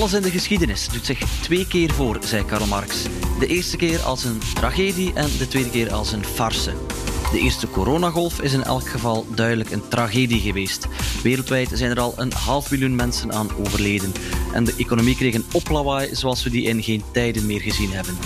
[0.00, 3.02] Alles in de geschiedenis doet zich twee keer voor, zei Karl Marx.
[3.38, 6.72] De eerste keer als een tragedie en de tweede keer als een farce.
[7.32, 10.86] De eerste coronagolf is in elk geval duidelijk een tragedie geweest.
[11.22, 14.12] Wereldwijd zijn er al een half miljoen mensen aan overleden.
[14.52, 18.18] En de economie kreeg een oplawaai zoals we die in geen tijden meer gezien hebben.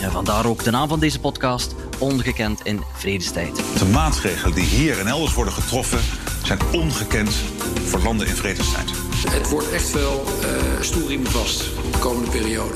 [0.00, 3.56] En vandaar ook de naam van deze podcast, Ongekend in Vredestijd.
[3.78, 6.00] De maatregelen die hier en elders worden getroffen
[6.42, 7.34] zijn ongekend
[7.84, 9.01] voor landen in vredestijd.
[9.30, 11.58] Het wordt echt wel uh, stoelriemen vast
[11.92, 12.74] de komende periode.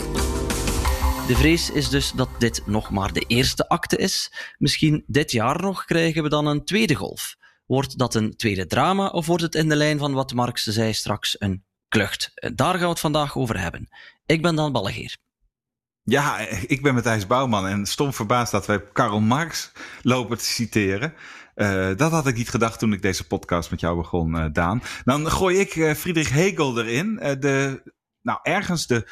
[1.26, 4.32] De vrees is dus dat dit nog maar de eerste acte is.
[4.58, 7.36] Misschien dit jaar nog krijgen we dan een tweede golf.
[7.66, 10.92] Wordt dat een tweede drama of wordt het in de lijn van wat Marx zei
[10.92, 12.30] straks een klucht?
[12.54, 13.88] Daar gaan we het vandaag over hebben.
[14.26, 15.16] Ik ben Dan Ballegeer.
[16.02, 19.72] Ja, ik ben Matthijs Bouwman en stom verbaasd dat wij Karl Marx
[20.02, 21.14] lopen te citeren.
[21.56, 24.82] Uh, dat had ik niet gedacht toen ik deze podcast met jou begon, uh, Daan.
[25.04, 27.14] Dan gooi ik uh, Friedrich Hegel erin.
[27.16, 27.82] de,
[28.22, 29.08] nou, ergens de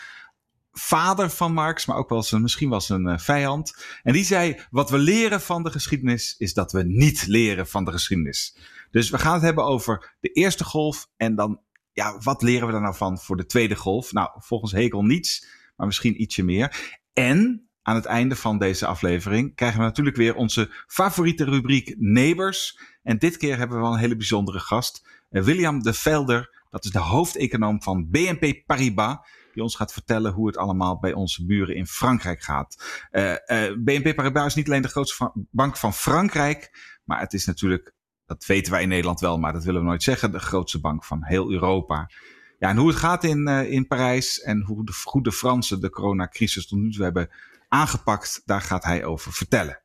[0.73, 3.85] vader van Marx, maar ook wel misschien wel zijn vijand.
[4.03, 7.85] En die zei: Wat we leren van de geschiedenis is dat we niet leren van
[7.85, 8.57] de geschiedenis.
[8.91, 11.61] Dus we gaan het hebben over de eerste golf en dan,
[11.93, 14.13] ja, wat leren we daar nou van voor de tweede golf?
[14.13, 16.95] Nou, volgens Hegel niets, maar misschien ietsje meer.
[17.13, 22.79] En aan het einde van deze aflevering krijgen we natuurlijk weer onze favoriete rubriek Neighbors.
[23.03, 25.09] En dit keer hebben we wel een hele bijzondere gast.
[25.31, 29.17] Uh, William de Velder, dat is de hoofdeconoom van BNP Paribas.
[29.53, 33.07] Die ons gaat vertellen hoe het allemaal bij onze buren in Frankrijk gaat.
[33.13, 33.37] Uh, uh,
[33.79, 36.71] BNP Paribas is niet alleen de grootste bank van Frankrijk.
[37.05, 37.95] Maar het is natuurlijk,
[38.27, 41.05] dat weten wij in Nederland wel, maar dat willen we nooit zeggen, de grootste bank
[41.05, 42.11] van heel Europa.
[42.59, 45.91] Ja, en hoe het gaat in, in Parijs en hoe de, hoe de Fransen de
[45.91, 47.31] coronacrisis tot nu toe hebben
[47.75, 48.43] aangepakt.
[48.45, 49.83] Daar gaat hij over vertellen.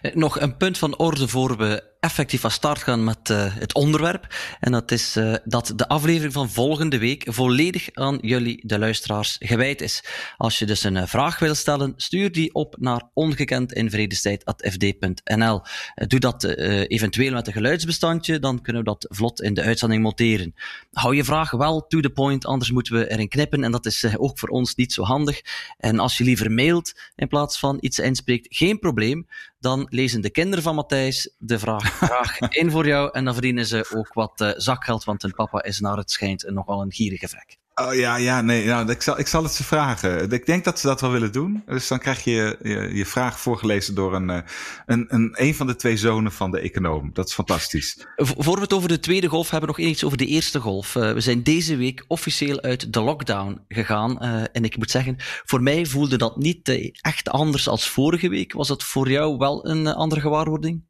[0.00, 3.74] Eh, nog een punt van orde voor we effectief van start gaan met uh, het
[3.74, 4.34] onderwerp.
[4.60, 9.36] En dat is uh, dat de aflevering van volgende week volledig aan jullie, de luisteraars,
[9.38, 10.04] gewijd is.
[10.36, 15.62] Als je dus een uh, vraag wil stellen, stuur die op naar ongekendinvredestijd.fd.nl.
[16.06, 20.54] doe dat eventueel met een geluidsbestandje, dan kunnen we dat vlot in de uitzending monteren.
[20.92, 24.16] Hou je vraag wel to the point, anders moeten we erin knippen en dat is
[24.16, 25.40] ook voor ons niet zo handig.
[25.78, 29.26] En als je liever mailt in plaats van iets inspreekt, geen probleem.
[29.60, 33.10] Dan lezen de kinderen van Matthijs de vraag graag in voor jou.
[33.12, 36.50] En dan verdienen ze ook wat uh, zakgeld, want hun papa is naar het schijnt
[36.50, 37.58] nogal een gierige vrek.
[37.80, 40.30] Oh ja, ja, nee, nou, ik, zal, ik zal het ze vragen.
[40.30, 41.62] Ik denk dat ze dat wel willen doen.
[41.66, 44.38] Dus dan krijg je je, je vraag voorgelezen door een, eh,
[44.86, 47.10] een, een, een van de twee zonen van de econoom.
[47.12, 48.06] Dat is fantastisch.
[48.16, 50.94] Voor we het over de tweede golf hebben, nog iets over de eerste golf.
[50.94, 54.18] Uh, we zijn deze week officieel uit de lockdown gegaan.
[54.20, 58.52] Uh, en ik moet zeggen, voor mij voelde dat niet echt anders als vorige week.
[58.52, 60.87] Was dat voor jou wel een andere gewaarwording?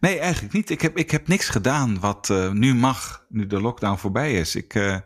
[0.00, 0.70] Nee, eigenlijk niet.
[0.70, 4.54] Ik heb, ik heb niks gedaan wat uh, nu mag, nu de lockdown voorbij is.
[4.54, 4.96] Ik uh,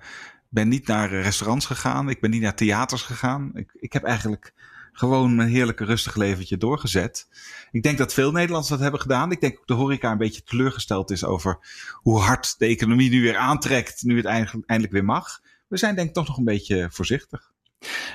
[0.48, 2.08] ben niet naar restaurants gegaan.
[2.08, 3.50] Ik ben niet naar theaters gegaan.
[3.54, 4.52] Ik, ik heb eigenlijk
[4.92, 7.28] gewoon mijn heerlijke rustig leventje doorgezet.
[7.70, 9.30] Ik denk dat veel Nederlanders dat hebben gedaan.
[9.30, 11.58] Ik denk ook de horeca een beetje teleurgesteld is over
[11.92, 15.40] hoe hard de economie nu weer aantrekt, nu het eindelijk weer mag.
[15.68, 17.51] We zijn denk ik toch nog een beetje voorzichtig.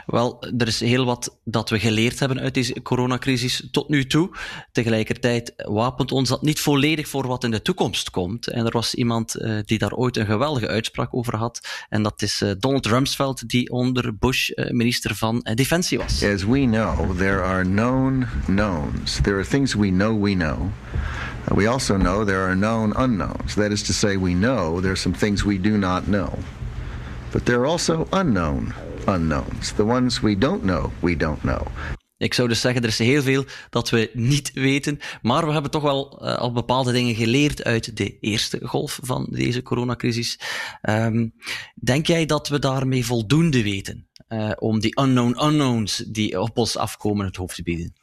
[0.06, 4.30] Wel, er is heel wat dat we geleerd hebben uit deze coronacrisis tot nu toe.
[4.72, 8.48] Tegelijkertijd wapent ons dat niet volledig voor wat in de toekomst komt.
[8.48, 11.86] En er was iemand uh, die daar ooit een geweldige uitspraak over had.
[11.90, 16.24] En dat is uh, Donald Rumsfeld, die onder Bush uh, minister van Defensie was.
[16.24, 19.20] As we know, there are known knowns.
[19.22, 20.72] There are things we know we know.
[21.56, 23.54] We also know there are known unknowns.
[23.54, 26.38] That is to say, we know there are some things we do not know.
[27.32, 28.74] But there are also unknown
[29.08, 29.72] unknowns.
[29.72, 31.68] The ones we don't know, we don't know.
[32.18, 35.72] Ik zou dus zeggen, er is heel veel dat we niet weten, maar we hebben
[35.72, 40.40] toch wel uh, al bepaalde dingen geleerd uit de eerste golf van deze coronacrisis.
[40.82, 41.34] Um,
[41.76, 46.78] denk jij dat we daarmee voldoende weten uh, om die unknown unknowns die op ons
[46.78, 47.94] afkomen het hoofd te bieden?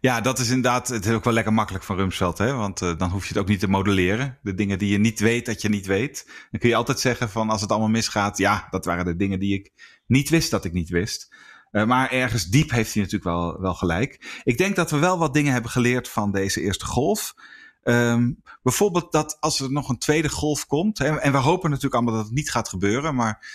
[0.00, 2.52] Ja, dat is inderdaad, het is ook wel lekker makkelijk van Rumsfeld, hè?
[2.52, 4.38] want uh, dan hoef je het ook niet te modelleren.
[4.42, 6.24] De dingen die je niet weet, dat je niet weet.
[6.50, 9.38] Dan kun je altijd zeggen van als het allemaal misgaat, ja, dat waren de dingen
[9.38, 9.72] die ik
[10.06, 11.34] niet wist dat ik niet wist.
[11.72, 14.40] Uh, maar ergens diep heeft hij natuurlijk wel, wel gelijk.
[14.44, 17.34] Ik denk dat we wel wat dingen hebben geleerd van deze eerste golf.
[17.82, 21.94] Um, bijvoorbeeld dat als er nog een tweede golf komt, hè, en we hopen natuurlijk
[21.94, 23.46] allemaal dat het niet gaat gebeuren, maar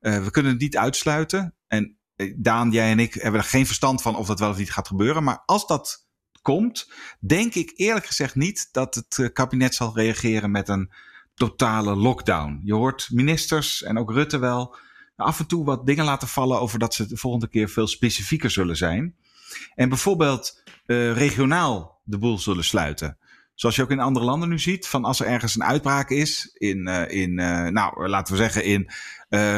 [0.00, 1.54] uh, we kunnen het niet uitsluiten.
[1.66, 1.90] En eh,
[2.36, 4.88] Daan, jij en ik hebben er geen verstand van of dat wel of niet gaat
[4.88, 5.24] gebeuren.
[5.24, 6.06] Maar als dat
[6.42, 10.92] komt, denk ik eerlijk gezegd niet dat het kabinet zal reageren met een
[11.34, 12.60] totale lockdown.
[12.64, 14.76] Je hoort ministers en ook Rutte wel
[15.16, 18.50] af en toe wat dingen laten vallen over dat ze de volgende keer veel specifieker
[18.50, 19.16] zullen zijn.
[19.74, 23.18] En bijvoorbeeld uh, regionaal de boel zullen sluiten.
[23.54, 26.50] Zoals je ook in andere landen nu ziet, van als er ergens een uitbraak is
[26.52, 27.34] in, in
[27.72, 28.90] nou, laten we zeggen in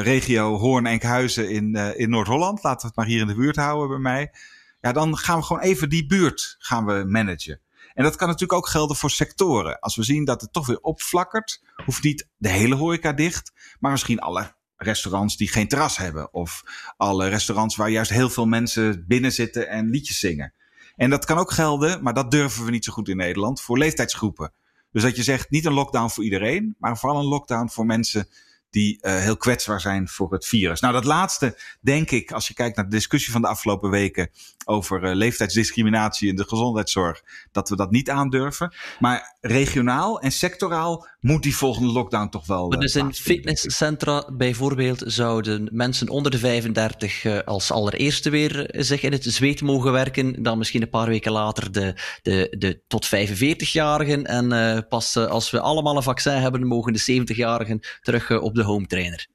[0.03, 3.99] regio Hoorn-Enkhuizen in, in Noord-Holland, laten we het maar hier in de buurt houden bij
[3.99, 4.33] mij.
[4.81, 7.61] Ja, dan gaan we gewoon even die buurt gaan we managen.
[7.95, 9.79] En dat kan natuurlijk ook gelden voor sectoren.
[9.79, 13.91] Als we zien dat het toch weer opflakkert, hoeft niet de hele horeca dicht, maar
[13.91, 16.33] misschien alle restaurants die geen terras hebben.
[16.33, 16.63] Of
[16.97, 20.55] alle restaurants waar juist heel veel mensen binnen zitten en liedjes zingen.
[20.97, 23.79] En dat kan ook gelden, maar dat durven we niet zo goed in Nederland, voor
[23.79, 24.53] leeftijdsgroepen.
[24.91, 28.29] Dus dat je zegt niet een lockdown voor iedereen, maar vooral een lockdown voor mensen
[28.71, 30.81] die uh, heel kwetsbaar zijn voor het virus.
[30.81, 34.31] Nou, dat laatste, denk ik, als je kijkt naar de discussie van de afgelopen weken
[34.65, 38.75] over uh, leeftijdsdiscriminatie in de gezondheidszorg, dat we dat niet aandurven.
[38.99, 42.73] Maar regionaal en sectoraal moet die volgende lockdown toch wel.
[42.73, 49.03] Uh, dus in fitnesscentra bijvoorbeeld zouden mensen onder de 35 uh, als allereerste weer zich
[49.03, 50.43] in het zweet mogen werken.
[50.43, 54.23] Dan misschien een paar weken later de, de, de tot 45-jarigen.
[54.23, 58.63] En uh, pas als we allemaal een vaccin hebben, mogen de 70-jarigen terug op de
[58.63, 59.27] home trainer.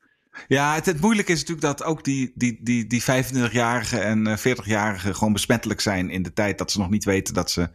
[0.47, 5.11] Ja, het, het moeilijke is natuurlijk dat ook die, die, die, die 25-jarigen en 40-jarigen
[5.11, 7.69] gewoon besmettelijk zijn in de tijd dat ze nog niet weten dat ze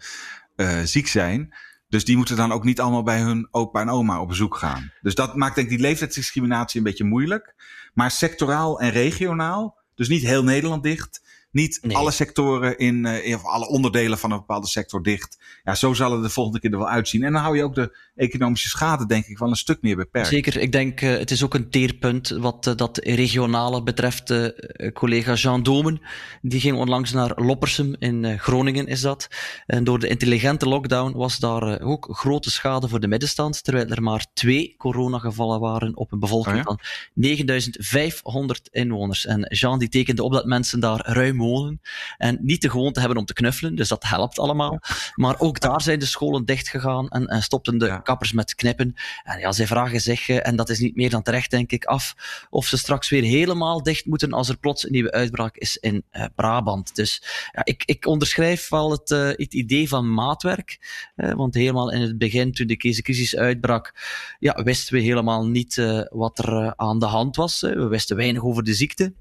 [0.84, 1.54] ziek zijn.
[1.94, 4.92] Dus die moeten dan ook niet allemaal bij hun opa en oma op bezoek gaan.
[5.00, 7.54] Dus dat maakt denk ik die leeftijdsdiscriminatie een beetje moeilijk.
[7.92, 11.22] Maar sectoraal en regionaal, dus niet heel Nederland dicht,
[11.54, 11.96] niet nee.
[11.96, 15.38] alle sectoren in, uh, in, alle onderdelen van een bepaalde sector dicht.
[15.64, 17.22] Ja, zo zal het de volgende keer er wel uitzien.
[17.22, 20.28] En dan hou je ook de economische schade, denk ik, wel een stuk meer beperkt.
[20.28, 20.56] Zeker.
[20.56, 24.52] Ik denk, uh, het is ook een teerpunt wat uh, dat regionale betreft.
[24.92, 26.00] collega Jean Domen,
[26.42, 29.28] die ging onlangs naar Loppersum in Groningen, is dat.
[29.66, 34.02] En door de intelligente lockdown was daar ook grote schade voor de middenstand, terwijl er
[34.02, 36.64] maar twee coronagevallen waren op een bevolking oh ja?
[36.64, 36.78] van
[37.14, 39.26] 9500 inwoners.
[39.26, 41.80] En Jean die tekende op dat mensen daar ruim wonen
[42.16, 44.80] en niet de gewoonte hebben om te knuffelen, dus dat helpt allemaal.
[45.14, 48.94] Maar ook daar zijn de scholen dicht gegaan en, en stopten de kappers met knippen.
[49.22, 52.14] En ja, zij vragen zich, en dat is niet meer dan terecht denk ik, af
[52.50, 56.04] of ze straks weer helemaal dicht moeten als er plots een nieuwe uitbraak is in
[56.12, 56.94] uh, Brabant.
[56.94, 60.78] Dus ja, ik, ik onderschrijf wel het, uh, het idee van maatwerk,
[61.16, 63.94] uh, want helemaal in het begin, toen de crisis uitbrak,
[64.38, 67.60] ja, wisten we helemaal niet wat er aan de hand was.
[67.60, 69.12] We wisten weinig over de ziekte.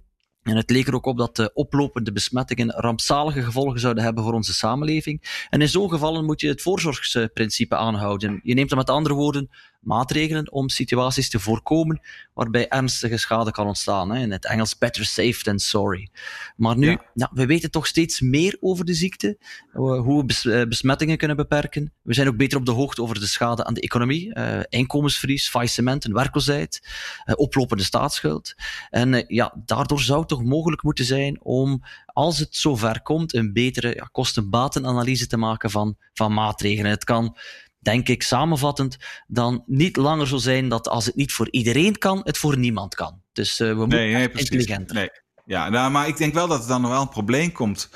[0.43, 4.33] En het leek er ook op dat de oplopende besmettingen rampzalige gevolgen zouden hebben voor
[4.33, 5.47] onze samenleving.
[5.49, 8.39] En in zo'n gevallen moet je het voorzorgsprincipe aanhouden.
[8.43, 9.49] Je neemt dan met andere woorden
[9.83, 12.01] maatregelen om situaties te voorkomen
[12.33, 14.11] waarbij ernstige schade kan ontstaan.
[14.11, 14.21] Hè.
[14.21, 16.09] In het Engels better safe than sorry.
[16.55, 17.05] Maar nu, ja.
[17.13, 19.37] Nou, we weten toch steeds meer over de ziekte,
[19.71, 21.93] hoe we bes besmettingen kunnen beperken.
[22.01, 25.49] We zijn ook beter op de hoogte over de schade aan de economie, uh, inkomensverlies,
[25.49, 26.87] faillissement en werkloosheid,
[27.25, 28.53] uh, oplopende staatsschuld.
[28.89, 33.33] En uh, ja, daardoor zou het toch mogelijk moeten zijn om, als het zover komt,
[33.33, 36.91] een betere ja, kosten-batenanalyse te maken van, van maatregelen.
[36.91, 37.37] Het kan
[37.83, 38.97] denk ik samenvattend,
[39.27, 42.95] dan niet langer zo zijn dat als het niet voor iedereen kan, het voor niemand
[42.95, 43.21] kan.
[43.31, 44.95] Dus uh, we moeten nee, nee, intelligenter.
[44.95, 45.09] Nee.
[45.45, 47.89] Ja, nou, maar ik denk wel dat er dan nog wel een probleem komt.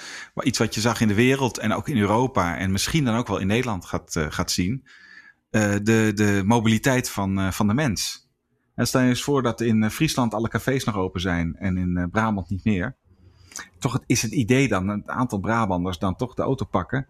[0.43, 3.27] Iets wat je zag in de wereld en ook in Europa en misschien dan ook
[3.27, 4.87] wel in Nederland gaat, uh, gaat zien.
[5.51, 8.29] Uh, de, de mobiliteit van, van de mens.
[8.75, 12.09] En stel je eens voor dat in Friesland alle cafés nog open zijn en in
[12.11, 12.95] Brabant niet meer.
[13.79, 17.07] Toch is het idee dan, een aantal Brabanders dan toch de auto pakken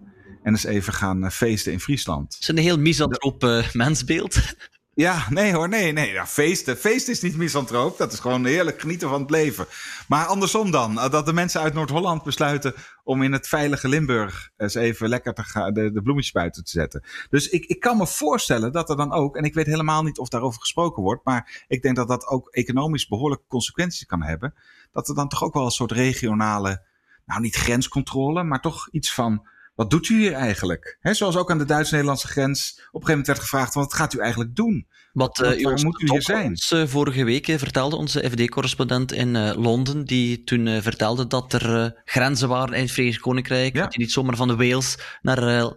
[0.47, 2.33] en eens even gaan feesten in Friesland.
[2.33, 4.35] Het is een heel misantroop uh, mensbeeld.
[4.93, 6.11] Ja, nee hoor, nee, nee.
[6.11, 6.77] Ja, feesten.
[6.77, 7.97] Feest is niet misantroop.
[7.97, 9.65] Dat is gewoon heerlijk genieten van het leven.
[10.07, 12.73] Maar andersom dan, dat de mensen uit Noord-Holland besluiten
[13.03, 16.69] om in het veilige Limburg eens even lekker te gaan, de, de bloemetjes buiten te
[16.69, 17.03] zetten.
[17.29, 20.17] Dus ik, ik kan me voorstellen dat er dan ook, en ik weet helemaal niet
[20.17, 24.53] of daarover gesproken wordt, maar ik denk dat dat ook economisch behoorlijke consequenties kan hebben.
[24.91, 26.83] Dat er dan toch ook wel een soort regionale,
[27.25, 30.97] nou niet grenscontrole, maar toch iets van wat doet u hier eigenlijk?
[30.99, 34.13] He, zoals ook aan de Duits-Nederlandse grens op een gegeven moment werd gevraagd, wat gaat
[34.13, 34.87] u eigenlijk doen?
[35.11, 36.47] Wat, uh, moet u hier zijn?
[36.47, 41.93] Ons, uh, vorige week uh, vertelde onze FD-correspondent in Londen, die toen vertelde dat er
[42.05, 43.83] grenzen waren in het Verenigd Koninkrijk, ja.
[43.83, 45.73] dat je niet zomaar van de Wales naar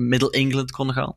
[0.00, 1.16] Middle-England kon gaan.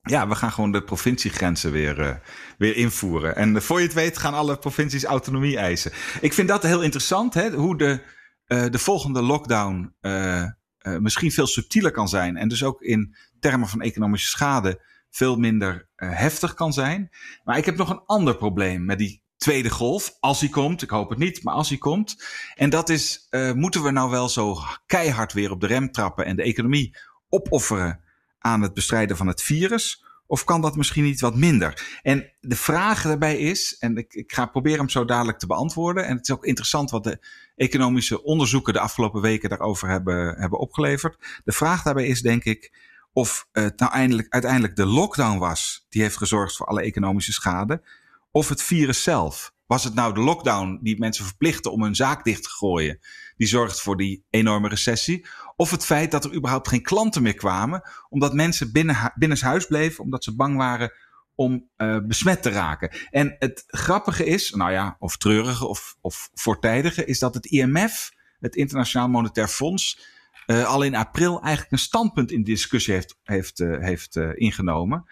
[0.00, 2.20] Ja, we gaan gewoon de provinciegrenzen weer,
[2.58, 3.36] weer invoeren.
[3.36, 5.92] En voor je het weet gaan alle provincies autonomie eisen.
[6.20, 8.00] Ik vind dat heel interessant, hè, hoe de,
[8.46, 9.94] de volgende lockdown
[10.82, 12.36] uh, misschien veel subtieler kan zijn.
[12.36, 17.10] En dus ook in termen van economische schade veel minder uh, heftig kan zijn.
[17.44, 20.16] Maar ik heb nog een ander probleem met die tweede golf.
[20.20, 22.24] Als die komt, ik hoop het niet, maar als die komt.
[22.54, 24.56] En dat is, uh, moeten we nou wel zo
[24.86, 26.96] keihard weer op de rem trappen en de economie
[27.28, 28.00] opofferen
[28.38, 30.04] aan het bestrijden van het virus?
[30.30, 31.98] Of kan dat misschien niet wat minder?
[32.02, 36.06] En de vraag daarbij is, en ik, ga proberen hem zo dadelijk te beantwoorden.
[36.06, 37.18] En het is ook interessant wat de
[37.56, 41.40] economische onderzoeken de afgelopen weken daarover hebben, hebben opgeleverd.
[41.44, 42.72] De vraag daarbij is, denk ik,
[43.12, 47.82] of het nou eindelijk, uiteindelijk de lockdown was die heeft gezorgd voor alle economische schade,
[48.30, 49.52] of het virus zelf.
[49.70, 52.98] Was het nou de lockdown die mensen verplichtte om hun zaak dicht te gooien,
[53.36, 55.26] die zorgt voor die enorme recessie?
[55.56, 60.04] Of het feit dat er überhaupt geen klanten meer kwamen, omdat mensen binnen, binnenshuis bleven,
[60.04, 60.92] omdat ze bang waren
[61.34, 62.90] om uh, besmet te raken.
[63.10, 68.10] En het grappige is, nou ja, of treurige of, of voortijdige, is dat het IMF,
[68.40, 70.00] het Internationaal Monetair Fonds,
[70.46, 75.04] uh, al in april eigenlijk een standpunt in discussie heeft, heeft, uh, heeft ingenomen.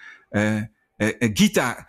[1.18, 1.88] Gita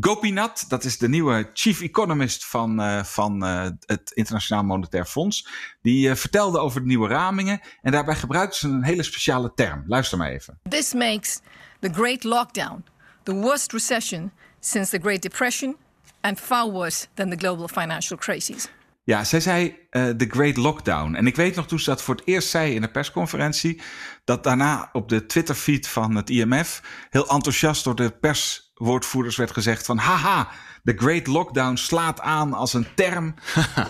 [0.00, 3.42] Gopinath, dat is de nieuwe chief economist van, van
[3.86, 5.48] het Internationaal Monetair Fonds,
[5.82, 9.84] die vertelde over de nieuwe ramingen en daarbij gebruikte ze een hele speciale term.
[9.86, 10.58] Luister maar even.
[10.68, 11.40] This makes
[11.80, 12.84] the great lockdown
[13.28, 15.76] the worst recession since the Great Depression
[16.20, 18.68] and far worse than the global financial crisis.
[19.08, 21.14] Ja, zij zei uh, The Great Lockdown.
[21.14, 23.80] En ik weet nog toen ze dat voor het eerst zei in een persconferentie,
[24.24, 29.86] dat daarna op de Twitterfeed van het IMF heel enthousiast door de perswoordvoerders werd gezegd
[29.86, 30.48] van haha,
[30.84, 33.34] The Great Lockdown slaat aan als een term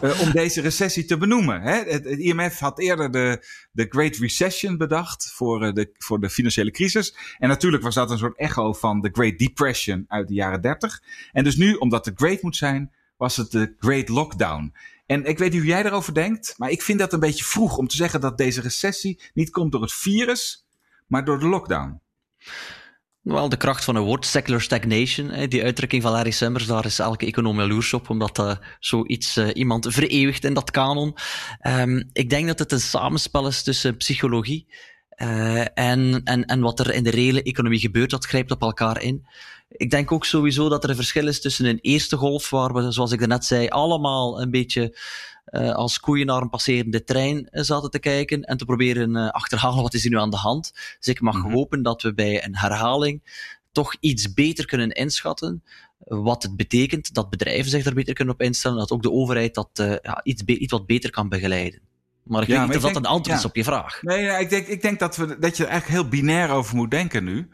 [0.02, 1.62] uh, om deze recessie te benoemen.
[1.62, 1.76] Hè?
[1.76, 6.30] Het, het, IMF had eerder de, de Great Recession bedacht voor, uh, de, voor de
[6.30, 7.16] financiële crisis.
[7.38, 11.02] En natuurlijk was dat een soort echo van de Great Depression uit de jaren 30.
[11.32, 14.72] En dus nu, omdat het Great moet zijn, was het de Great Lockdown.
[15.08, 17.76] En ik weet niet hoe jij erover denkt, maar ik vind dat een beetje vroeg
[17.76, 20.66] om te zeggen dat deze recessie niet komt door het virus,
[21.06, 22.00] maar door de lockdown.
[23.20, 26.98] Wel, de kracht van een woord, secular stagnation, die uitdrukking van Larry Summers, daar is
[26.98, 31.16] elke econoom jaloers op, omdat uh, zoiets uh, iemand vereeuwigt in dat kanon.
[31.66, 34.66] Um, ik denk dat het een samenspel is tussen psychologie
[35.16, 39.02] uh, en, en, en wat er in de reële economie gebeurt, dat grijpt op elkaar
[39.02, 39.26] in.
[39.68, 42.92] Ik denk ook sowieso dat er een verschil is tussen een eerste golf, waar we,
[42.92, 44.98] zoals ik net zei, allemaal een beetje
[45.50, 49.82] uh, als koeien naar een passerende trein zaten te kijken en te proberen uh, achterhalen
[49.82, 50.72] wat is er nu aan de hand.
[50.98, 51.52] Dus ik mag mm-hmm.
[51.52, 53.22] hopen dat we bij een herhaling
[53.72, 55.62] toch iets beter kunnen inschatten
[55.98, 59.54] wat het betekent, dat bedrijven zich daar beter kunnen op instellen, dat ook de overheid
[59.54, 59.68] dat
[60.02, 61.80] ja, iets, iets wat beter kan begeleiden.
[62.22, 63.44] Maar ik ja, weet niet of dat denk, een antwoord ja.
[63.44, 64.02] is op je vraag.
[64.02, 66.76] Nee, ja, ik, denk, ik denk dat, we, dat je er eigenlijk heel binair over
[66.76, 67.48] moet denken nu.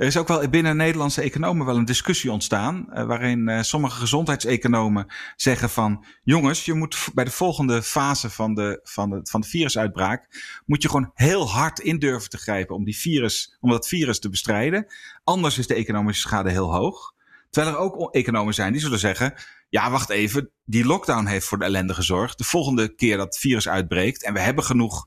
[0.00, 2.86] Er is ook wel binnen Nederlandse economen wel een discussie ontstaan.
[2.92, 6.04] Uh, waarin uh, sommige gezondheidseconomen zeggen van.
[6.22, 10.26] Jongens, je moet bij de volgende fase van de, van de, van de virusuitbraak.
[10.66, 14.20] moet je gewoon heel hard in durven te grijpen om, die virus, om dat virus
[14.20, 14.86] te bestrijden.
[15.24, 17.14] Anders is de economische schade heel hoog.
[17.50, 19.34] Terwijl er ook economen zijn die zullen zeggen.
[19.68, 20.50] Ja, wacht even.
[20.64, 22.38] Die lockdown heeft voor de ellende gezorgd.
[22.38, 24.24] De volgende keer dat het virus uitbreekt.
[24.24, 25.06] en we hebben genoeg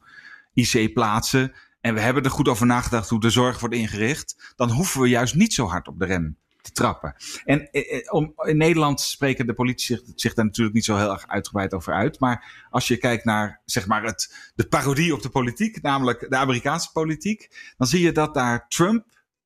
[0.53, 5.01] IC-plaatsen en we hebben er goed over nagedacht hoe de zorg wordt ingericht, dan hoeven
[5.01, 7.15] we juist niet zo hard op de rem te trappen.
[7.45, 11.11] En eh, om, in Nederland spreken de politici zich, zich daar natuurlijk niet zo heel
[11.11, 12.19] erg uitgebreid over uit.
[12.19, 16.37] Maar als je kijkt naar zeg maar het, de parodie op de politiek, namelijk de
[16.37, 19.05] Amerikaanse politiek, dan zie je dat daar Trump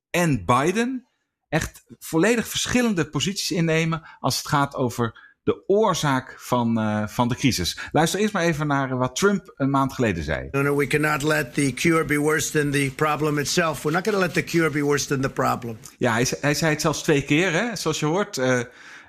[0.10, 1.08] en Biden
[1.50, 7.36] echt volledig verschillende posities innemen als het gaat over de oorzaak van, uh, van de
[7.36, 7.77] crisis.
[7.92, 10.48] Luister eerst maar even naar wat Trump een maand geleden zei.
[10.51, 13.84] No, no, we cannot let the cure be worse than the problem itself.
[13.84, 15.77] We're not going to let the cure be worse than the problem.
[15.98, 17.75] Ja, hij, hij zei het zelfs twee keer, hè?
[17.75, 18.38] zoals je hoort.
[18.38, 18.60] Uh,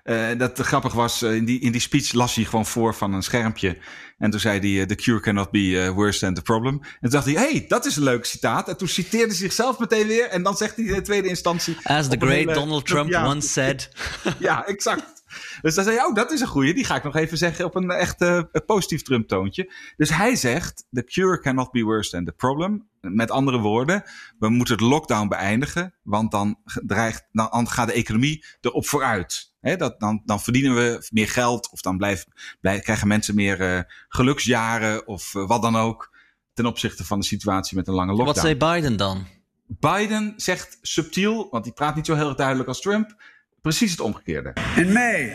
[0.04, 3.22] uh, dat grappig was, in, die, in die speech las hij gewoon voor van een
[3.22, 3.76] schermpje.
[4.18, 6.74] En toen zei hij, the cure cannot be worse than the problem.
[6.74, 8.68] En toen dacht hij, hey, dat is een leuk citaat.
[8.68, 10.28] En toen citeerde hij zichzelf meteen weer.
[10.28, 11.76] En dan zegt hij in de tweede instantie...
[11.82, 13.88] As the great hele, Donald Trump ja, once said.
[14.38, 15.18] ja, exact.
[15.60, 16.74] Dus dan zei je, oh, dat is een goeie.
[16.74, 19.72] Die ga ik nog even zeggen op een echt uh, positief Trump-toontje.
[19.96, 22.88] Dus hij zegt, the cure cannot be worse than the problem.
[23.00, 24.02] Met andere woorden,
[24.38, 29.52] we moeten de lockdown beëindigen, want dan, dreigt, dan gaat de economie erop vooruit.
[29.60, 32.24] He, dat, dan, dan verdienen we meer geld of dan blijf,
[32.60, 36.16] blijf, krijgen mensen meer uh, geluksjaren of uh, wat dan ook
[36.52, 38.34] ten opzichte van de situatie met een lange lockdown.
[38.34, 39.26] Wat zei Biden dan?
[39.66, 43.22] Biden zegt subtiel, want die praat niet zo heel duidelijk als Trump
[43.60, 44.52] Precies het omgekeerde.
[44.76, 45.32] In May,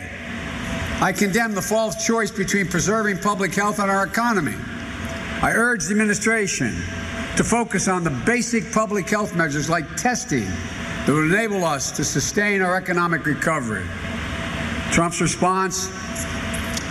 [1.08, 4.56] I condemn the false choice between preserving public health and our economy.
[5.42, 6.74] I urge the administration
[7.36, 10.46] to focus on the basic public health measures like testing
[11.04, 13.84] that would enable us to sustain our economic recovery.
[14.90, 15.88] Trump's response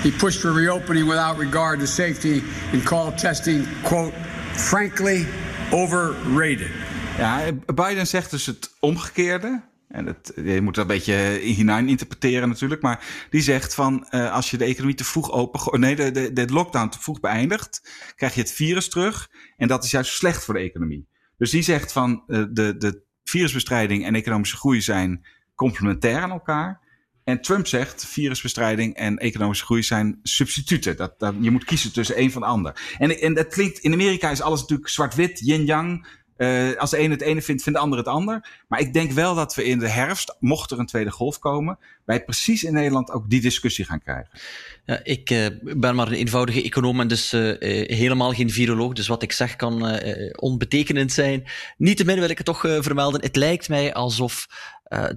[0.04, 4.14] he pushed for reopening without regard to safety and called testing, quote,
[4.54, 5.26] frankly
[5.72, 6.72] overrated.
[7.18, 9.62] Ja, Biden zegt dus het omgekeerde.
[9.94, 12.82] En je moet dat een beetje hinein interpreteren natuurlijk.
[12.82, 15.80] Maar die zegt van uh, als je de economie te vroeg open.
[15.80, 17.90] Nee, de, de, de lockdown te vroeg beëindigt.
[18.16, 19.30] krijg je het virus terug.
[19.58, 21.08] En dat is juist slecht voor de economie.
[21.38, 26.82] Dus die zegt van uh, de, de virusbestrijding en economische groei zijn complementair aan elkaar.
[27.24, 30.98] En Trump zegt virusbestrijding en economische groei zijn substituten.
[30.98, 32.96] Dat, dat, je moet kiezen tussen een van de ander.
[32.98, 36.08] En, en dat klinkt, in Amerika is alles natuurlijk zwart-wit, yin-yang.
[36.44, 38.64] Uh, als de ene het ene vindt, vindt de ander het ander.
[38.68, 41.78] Maar ik denk wel dat we in de herfst, mocht er een tweede golf komen,
[42.06, 44.40] wij precies in Nederland ook die discussie gaan krijgen.
[44.86, 47.56] Ja, ik uh, ben maar een eenvoudige econoom en dus uh,
[47.88, 48.94] helemaal geen viroloog.
[48.94, 50.00] Dus wat ik zeg kan
[50.36, 51.44] onbetekenend zijn.
[51.78, 53.22] Niettemin wil ik het toch vermelden.
[53.22, 54.48] Het lijkt mij alsof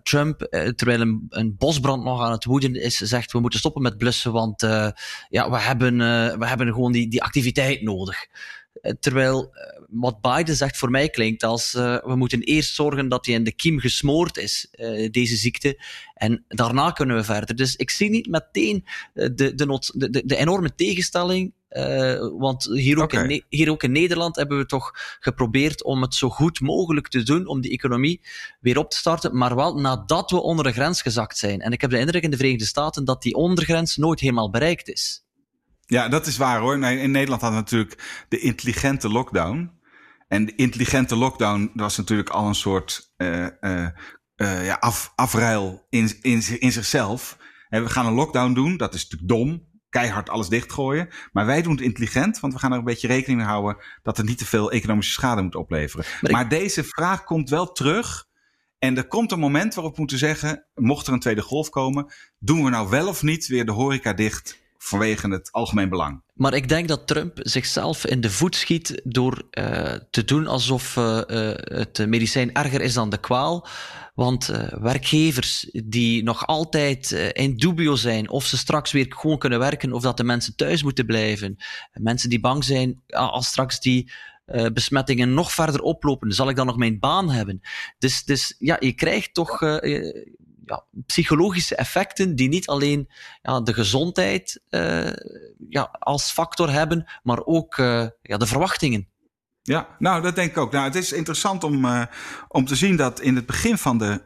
[0.03, 3.99] Trump, terwijl een, een, bosbrand nog aan het woeden is, zegt we moeten stoppen met
[3.99, 4.61] blussen, want
[5.29, 5.99] ja, we, hebben,
[6.39, 8.27] we hebben gewoon die, die activiteit nodig.
[8.81, 13.09] Eh, terwijl eh, wat Biden zegt voor mij klinkt als uh, we moeten eerst zorgen
[13.09, 15.83] dat hij in de kiem gesmoord is, uh, deze ziekte.
[16.15, 17.57] En daarna kunnen we verder.
[17.57, 19.55] Dus ik zie niet meteen de, de,
[19.95, 21.55] de, de enorme tegenstelling.
[21.71, 23.27] Uh, want hier ook, okay.
[23.27, 24.91] in, hier ook in Nederland hebben we toch
[25.21, 28.21] geprobeerd om het zo goed mogelijk te doen om die economie
[28.61, 31.61] weer op te starten, maar wel nadat we onder de grens gezakt zijn.
[31.61, 34.89] En ik heb de indruk in de Verenigde Staten dat die ondergrens nooit helemaal bereikt
[34.89, 35.26] is.
[35.87, 36.75] Ja, dat is waar hoor.
[36.85, 39.71] In Nederland hadden we natuurlijk de intelligente lockdown.
[40.29, 43.87] En de intelligente lockdown was natuurlijk al een soort uh, uh,
[44.37, 47.37] uh, ja, af, afruil in, in, in zichzelf.
[47.69, 49.75] En we gaan een lockdown doen, dat is natuurlijk dom.
[49.89, 51.09] Keihard alles dichtgooien.
[51.33, 54.17] Maar wij doen het intelligent, want we gaan er een beetje rekening mee houden dat
[54.17, 56.05] het niet te veel economische schade moet opleveren.
[56.21, 58.25] Maar, maar deze vraag komt wel terug.
[58.79, 62.13] En er komt een moment waarop we moeten zeggen: mocht er een tweede golf komen,
[62.39, 64.65] doen we nou wel of niet weer de horeca dicht?
[64.87, 66.23] Vanwege het algemeen belang.
[66.35, 70.97] Maar ik denk dat Trump zichzelf in de voet schiet door uh, te doen alsof
[70.97, 73.67] uh, uh, het medicijn erger is dan de kwaal.
[74.15, 74.47] Want
[74.81, 80.03] werkgevers die nog altijd in dubio zijn of ze straks weer gewoon kunnen werken of
[80.03, 81.57] dat de mensen thuis moeten blijven.
[81.93, 84.13] Mensen die bang zijn als straks die
[84.73, 87.61] besmettingen nog verder oplopen, zal ik dan nog mijn baan hebben?
[87.99, 89.61] Dus, dus ja, je krijgt toch
[90.67, 93.09] ja, psychologische effecten die niet alleen
[93.43, 95.13] ja, de gezondheid uh,
[95.69, 99.09] ja, als factor hebben, maar ook uh, ja, de verwachtingen.
[99.63, 100.73] Ja, nou dat denk ik ook.
[100.73, 102.05] Nou, het is interessant om, uh,
[102.49, 104.25] om te zien dat in het begin van de,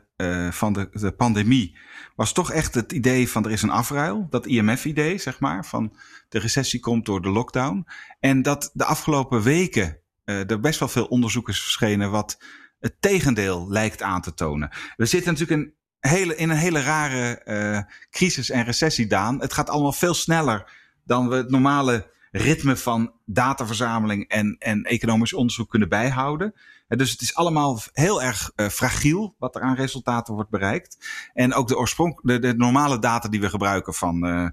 [0.52, 1.78] van de, de pandemie
[2.16, 4.26] was toch echt het idee van er is een afruil.
[4.30, 5.96] Dat IMF-idee, zeg maar, van
[6.28, 7.86] de recessie komt door de lockdown.
[8.18, 12.38] En dat de afgelopen weken er best wel veel onderzoek is verschenen wat
[12.78, 14.70] het tegendeel lijkt aan te tonen.
[14.96, 19.40] We zitten natuurlijk in hele, in een hele rare uh, crisis en recessie, Daan.
[19.40, 20.72] Het gaat allemaal veel sneller
[21.04, 26.54] dan we het normale ritme van dataverzameling en, en economisch onderzoek kunnen bijhouden.
[26.88, 31.06] En dus het is allemaal heel erg uh, fragiel wat er aan resultaten wordt bereikt.
[31.34, 34.48] En ook de, oorsprong, de, normale data die we gebruiken van uh,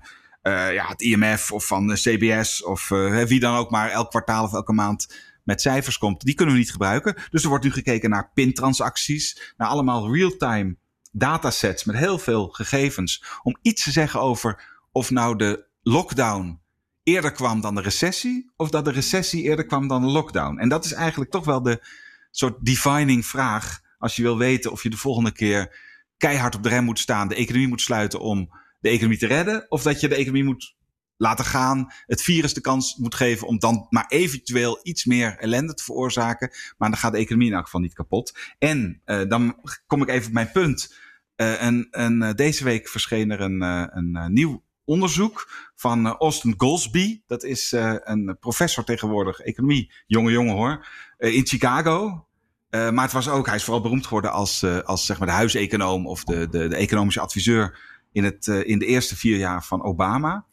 [0.74, 2.88] ja, het IMF of van CBS of
[3.28, 5.08] wie dan ook maar elk kwartaal of elke maand
[5.44, 7.16] met cijfers komt, die kunnen we niet gebruiken.
[7.30, 10.76] Dus er wordt nu gekeken naar pintransacties, naar allemaal real-time
[11.18, 16.60] datasets met heel veel gegevens om iets te zeggen over of nou de lockdown
[17.04, 20.58] eerder kwam dan de recessie of dat de recessie eerder kwam dan de lockdown.
[20.58, 21.86] En dat is eigenlijk toch wel de
[22.32, 25.76] soort defining vraag als je wil weten of je de volgende keer
[26.18, 28.50] keihard op de rem moet staan, de economie moet sluiten om
[28.80, 30.76] de economie te redden of dat je de economie moet
[31.18, 35.74] laten gaan, het virus de kans moet geven om dan maar eventueel iets meer ellende
[35.74, 36.52] te veroorzaken.
[36.78, 38.38] Maar dan gaat de economie in elk geval niet kapot.
[38.60, 40.96] En uh, dan kom ik even op mijn punt.
[41.38, 43.62] Uh, en, en uh, deze week verscheen er een,
[43.98, 47.22] een nieuw onderzoek van Austin Goldsby.
[47.28, 47.72] Dat is
[48.04, 52.26] een professor tegenwoordig economie, jonge jongen hoor, in Chicago.
[52.70, 56.08] maar het was ook, hij is vooral beroemd geworden als, als zeg maar de huiseconoom
[56.08, 57.80] of de, de, de economische adviseur
[58.12, 60.46] in, het, in de eerste vier jaar van Obama.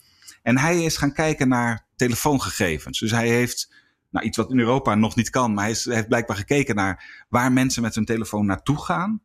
[0.43, 2.99] En hij is gaan kijken naar telefoongegevens.
[2.99, 3.75] Dus hij heeft
[4.11, 6.75] nou, iets wat in Europa nog niet kan, maar hij, is, hij heeft blijkbaar gekeken
[6.75, 9.23] naar waar mensen met hun telefoon naartoe gaan.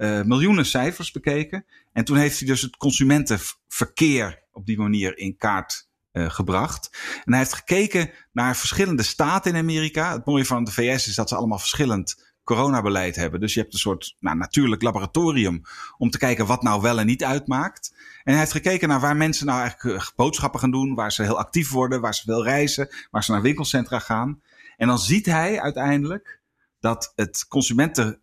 [0.00, 1.64] Uh, miljoenen cijfers bekeken.
[1.92, 6.98] En toen heeft hij dus het consumentenverkeer op die manier in kaart uh, gebracht.
[7.24, 10.12] En hij heeft gekeken naar verschillende staten in Amerika.
[10.12, 13.40] Het mooie van de VS is dat ze allemaal verschillend coronabeleid hebben.
[13.40, 15.62] Dus je hebt een soort nou, natuurlijk laboratorium
[15.98, 17.94] om te kijken wat nou wel en niet uitmaakt.
[18.22, 21.22] En hij heeft gekeken naar waar mensen nou eigenlijk eh, boodschappen gaan doen, waar ze
[21.22, 24.42] heel actief worden, waar ze veel reizen, waar ze naar winkelcentra gaan.
[24.76, 26.40] En dan ziet hij uiteindelijk
[26.80, 27.44] dat het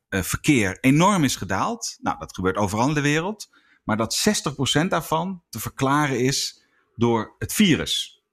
[0.10, 1.98] consumentenverkeer enorm is gedaald.
[2.02, 3.50] Nou, dat gebeurt overal in de wereld.
[3.84, 4.46] Maar dat
[4.84, 6.65] 60% daarvan te verklaren is
[6.96, 8.24] door het virus.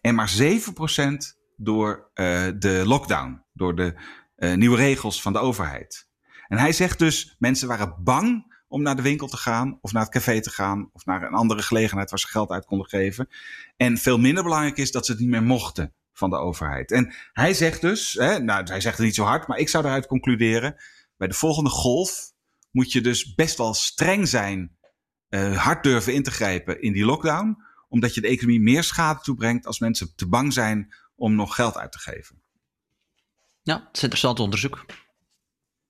[0.00, 0.52] En maar 7%
[1.56, 3.94] door uh, de lockdown, door de
[4.36, 6.08] uh, nieuwe regels van de overheid.
[6.48, 10.02] En hij zegt dus, mensen waren bang om naar de winkel te gaan, of naar
[10.02, 13.28] het café te gaan, of naar een andere gelegenheid waar ze geld uit konden geven.
[13.76, 16.92] En veel minder belangrijk is dat ze het niet meer mochten van de overheid.
[16.92, 19.84] En hij zegt dus, hè, nou, hij zegt het niet zo hard, maar ik zou
[19.84, 20.76] eruit concluderen,
[21.20, 22.32] bij de volgende golf
[22.70, 24.78] moet je dus best wel streng zijn,
[25.28, 27.56] uh, hard durven in te grijpen in die lockdown,
[27.88, 31.76] omdat je de economie meer schade toebrengt als mensen te bang zijn om nog geld
[31.76, 32.42] uit te geven.
[33.62, 34.84] Ja, het is interessant onderzoek.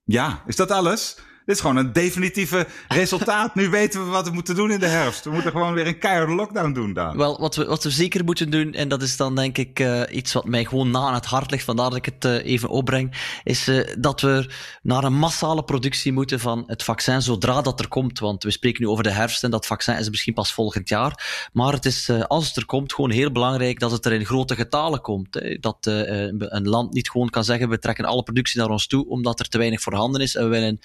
[0.05, 1.17] Ja, is dat alles?
[1.51, 3.55] Dit is gewoon een definitieve resultaat.
[3.55, 5.25] nu weten we wat we moeten doen in de herfst.
[5.25, 7.17] We moeten gewoon weer een keiharde lockdown doen daar.
[7.17, 10.03] Wel, wat we, wat we zeker moeten doen, en dat is dan denk ik uh,
[10.11, 12.69] iets wat mij gewoon na aan het hart ligt, vandaar dat ik het uh, even
[12.69, 14.51] opbreng, is uh, dat we
[14.83, 18.19] naar een massale productie moeten van het vaccin zodra dat er komt.
[18.19, 21.49] Want we spreken nu over de herfst en dat vaccin is misschien pas volgend jaar.
[21.53, 24.55] Maar het is, als het er komt, gewoon heel belangrijk dat het er in grote
[24.55, 25.35] getalen komt.
[25.35, 25.55] Hè.
[25.55, 29.41] Dat een land niet gewoon kan zeggen, we trekken alle productie naar ons toe, omdat
[29.41, 30.81] er te weinig voorhanden is en we willen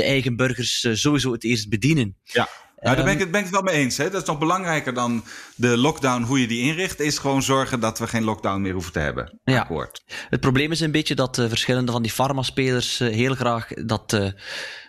[0.00, 2.16] de eigen burgers uh, sowieso het eerst bedienen.
[2.24, 2.48] Ja.
[2.80, 3.96] Nou, daar ben ik, het, ben ik het wel mee eens.
[3.96, 4.10] Hè?
[4.10, 7.98] Dat is nog belangrijker dan de lockdown, hoe je die inricht, is gewoon zorgen dat
[7.98, 9.40] we geen lockdown meer hoeven te hebben.
[9.44, 9.60] Ja.
[9.60, 10.02] Akkoord.
[10.30, 14.12] Het probleem is een beetje dat uh, verschillende van die farmaspelers uh, heel graag dat
[14.12, 14.30] uh,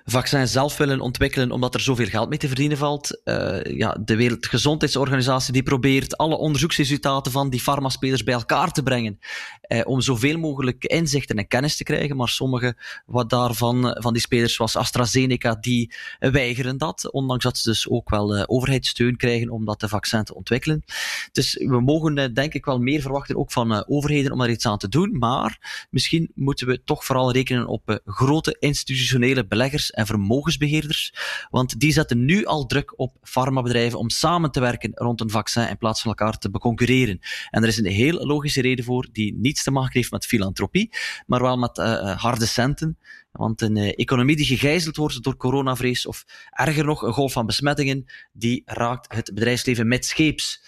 [0.06, 3.22] vaccin zelf willen ontwikkelen omdat er zoveel geld mee te verdienen valt.
[3.24, 9.20] Uh, ja, de Wereldgezondheidsorganisatie die probeert alle onderzoeksresultaten van die farmaspelers bij elkaar te brengen
[9.68, 12.16] uh, om zoveel mogelijk inzichten en kennis te krijgen.
[12.16, 17.70] Maar sommige wat daarvan van die spelers, zoals AstraZeneca, die weigeren dat, ondanks dat ze
[17.70, 20.84] dus ook wel uh, overheidssteun krijgen om dat vaccin te ontwikkelen.
[21.32, 24.78] Dus we mogen denk ik wel meer verwachten ook van overheden om daar iets aan
[24.78, 31.14] te doen, maar misschien moeten we toch vooral rekenen op grote institutionele beleggers en vermogensbeheerders,
[31.50, 35.70] want die zetten nu al druk op farmabedrijven om samen te werken rond een vaccin
[35.70, 37.20] in plaats van elkaar te beconcurreren.
[37.50, 40.94] En er is een heel logische reden voor die niets te maken heeft met filantropie,
[41.26, 42.98] maar wel met uh, harde centen.
[43.32, 47.46] Want een uh, economie die gegijzeld wordt door coronavrees, of erger nog, een golf van
[47.46, 50.64] besmettingen, die raakt het bedrijfsleven met scheeps.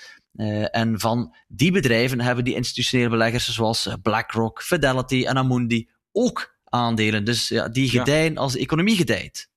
[0.72, 7.24] En van die bedrijven hebben die institutionele beleggers zoals BlackRock, Fidelity en Amundi ook aandelen.
[7.24, 9.52] Dus ja, die gedijen als de economie gedijt.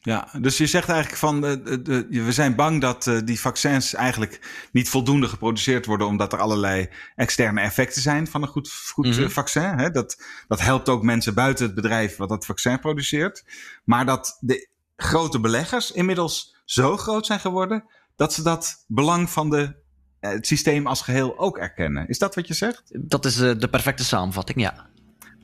[0.00, 3.94] Ja, dus je zegt eigenlijk van de, de, we zijn bang dat uh, die vaccins
[3.94, 9.06] eigenlijk niet voldoende geproduceerd worden, omdat er allerlei externe effecten zijn van een goed, goed
[9.06, 9.30] mm -hmm.
[9.30, 9.78] vaccin.
[9.78, 9.90] Hè?
[9.90, 13.44] Dat, dat helpt ook mensen buiten het bedrijf wat dat vaccin produceert.
[13.84, 17.84] Maar dat de grote beleggers inmiddels zo groot zijn geworden
[18.16, 19.74] dat ze dat belang van de,
[20.20, 22.08] het systeem als geheel ook erkennen.
[22.08, 22.82] Is dat wat je zegt?
[22.92, 24.92] Dat is de perfecte samenvatting, ja.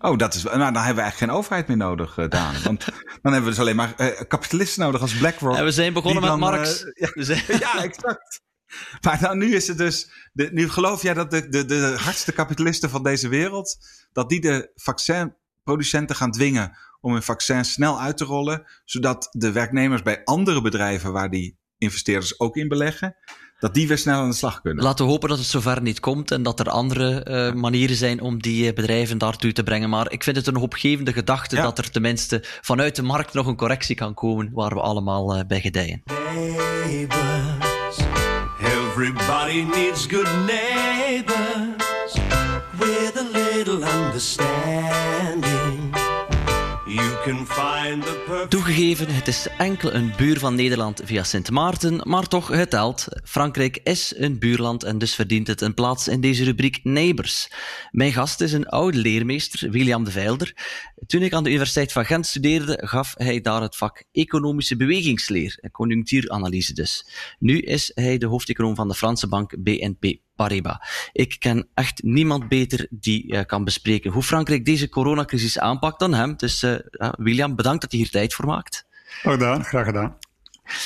[0.03, 0.43] Oh, dat is.
[0.43, 2.55] Nou, dan hebben we eigenlijk geen overheid meer nodig, uh, Daan.
[2.65, 2.85] Want
[3.23, 5.57] dan hebben we dus alleen maar uh, kapitalisten nodig als BlackRock.
[5.57, 6.85] En we zijn begonnen met dan, Marx.
[6.85, 7.43] Uh, ja, zijn...
[7.61, 8.41] ja, exact.
[9.01, 10.11] Maar nou, nu is het dus.
[10.33, 13.77] De, nu geloof jij dat de, de, de hardste kapitalisten van deze wereld.
[14.13, 16.77] dat die de vaccinproducenten gaan dwingen.
[17.01, 18.71] om hun vaccin snel uit te rollen.
[18.85, 21.13] zodat de werknemers bij andere bedrijven.
[21.13, 23.17] waar die investeerders ook in beleggen
[23.61, 24.85] dat die weer snel aan de slag kunnen.
[24.85, 28.21] Laten we hopen dat het zover niet komt en dat er andere uh, manieren zijn
[28.21, 29.89] om die bedrijven daartoe te brengen.
[29.91, 31.63] Maar ik vind het een hoopgevende gedachte ja.
[31.63, 35.43] dat er tenminste vanuit de markt nog een correctie kan komen waar we allemaal uh,
[35.47, 36.03] bij gedijen.
[36.35, 37.99] Neighbors,
[38.61, 42.15] everybody needs good neighbors
[42.79, 45.80] with a little understanding.
[48.49, 53.07] Toegegeven, het is enkel een buur van Nederland via Sint Maarten, maar toch, het telt.
[53.25, 57.51] Frankrijk is een buurland en dus verdient het een plaats in deze rubriek Neighbors.
[57.91, 60.55] Mijn gast is een oude leermeester, William de Veilder.
[61.07, 65.69] Toen ik aan de Universiteit van Gent studeerde, gaf hij daar het vak Economische Bewegingsleer,
[65.73, 67.07] conjunctuuranalyse dus.
[67.39, 71.11] Nu is hij de hoofdeconoom van de Franse bank BNP Paribas.
[71.13, 76.15] Ik ken echt niemand beter die uh, kan bespreken hoe Frankrijk deze coronacrisis aanpakt dan
[76.15, 76.37] hem.
[76.37, 76.79] Dus uh,
[77.17, 78.87] William, bedankt dat je hier tijd voor maakt.
[79.23, 80.17] Gedaan, graag gedaan.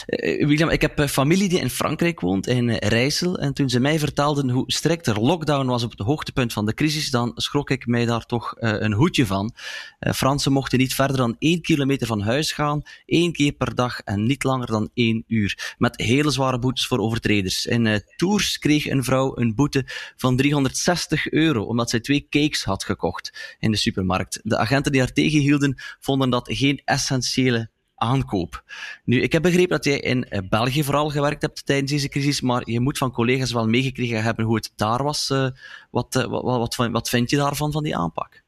[0.07, 3.38] Uh, William, ik heb familie die in Frankrijk woont, in Rijssel.
[3.38, 6.75] En toen ze mij vertelden hoe strikt er lockdown was op het hoogtepunt van de
[6.75, 9.55] crisis, dan schrok ik mij daar toch een hoedje van.
[9.99, 14.27] Fransen mochten niet verder dan één kilometer van huis gaan, één keer per dag en
[14.27, 15.75] niet langer dan één uur.
[15.79, 17.66] Met hele zware boetes voor overtreders.
[17.66, 19.85] In Tours kreeg een vrouw een boete
[20.16, 24.40] van 360 euro, omdat zij twee cakes had gekocht in de supermarkt.
[24.42, 27.70] De agenten die haar tegenhielden, vonden dat geen essentiële
[28.05, 28.64] aankoop.
[29.05, 32.62] Nu, ik heb begrepen dat jij in België vooral gewerkt hebt tijdens deze crisis, maar
[32.64, 35.31] je moet van collega's wel meegekregen hebben hoe het daar was.
[35.31, 35.49] Uh,
[35.90, 38.43] wat, uh, wat, wat, wat, vind je daarvan, van die aanpak?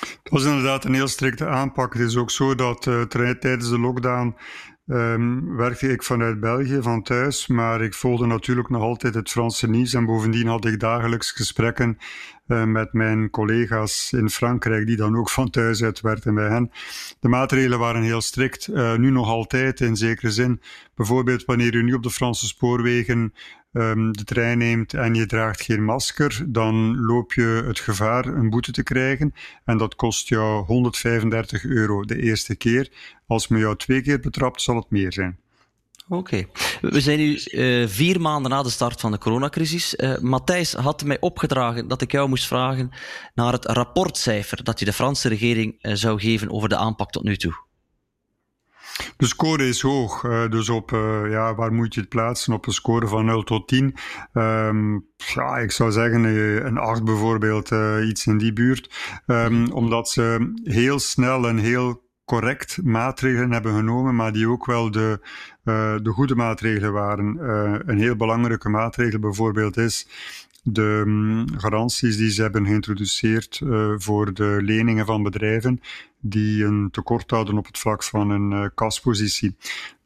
[0.00, 1.92] Het was inderdaad een heel strikte aanpak.
[1.92, 4.36] Het is ook zo dat tijdens de lockdown
[4.92, 9.68] Um, werkte ik vanuit België, van thuis, maar ik volgde natuurlijk nog altijd het Franse
[9.68, 11.98] nieuws en bovendien had ik dagelijks gesprekken
[12.50, 16.70] uh, met mijn collega's in Frankrijk, die dan ook van thuis uit werkten bij hen.
[17.20, 20.60] De maatregelen waren heel strikt, uh, nu nog altijd in zekere zin.
[20.94, 23.32] Bijvoorbeeld wanneer u nu op de Franse spoorwegen
[23.72, 28.50] um, de trein neemt en je draagt geen masker, dan loop je het gevaar een
[28.50, 29.34] boete te krijgen.
[29.64, 32.90] En dat kost jou 135 euro de eerste keer.
[33.26, 35.39] Als men jou twee keer betrapt, zal het meer zijn.
[36.12, 36.44] Oké.
[36.80, 39.94] We zijn nu uh, vier maanden na de start van de coronacrisis.
[39.96, 42.90] Uh, Matthijs had mij opgedragen dat ik jou moest vragen
[43.34, 47.22] naar het rapportcijfer dat je de Franse regering uh, zou geven over de aanpak tot
[47.22, 47.68] nu toe.
[49.16, 50.90] De score is hoog, dus op
[51.28, 52.52] ja, waar moet je het plaatsen?
[52.52, 53.94] Op een score van 0 tot 10.
[54.32, 56.24] Um, ja, ik zou zeggen
[56.66, 57.70] een 8 bijvoorbeeld,
[58.04, 58.94] iets in die buurt.
[59.26, 64.90] Um, omdat ze heel snel en heel correct maatregelen hebben genomen, maar die ook wel
[64.90, 65.20] de,
[65.64, 67.36] uh, de goede maatregelen waren.
[67.40, 70.06] Uh, een heel belangrijke maatregel bijvoorbeeld is
[70.62, 75.80] de um, garanties die ze hebben geïntroduceerd uh, voor de leningen van bedrijven
[76.20, 79.56] die een tekort hadden op het vlak van een kaspositie.